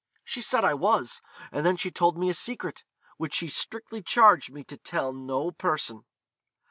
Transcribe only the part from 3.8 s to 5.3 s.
charged me to tell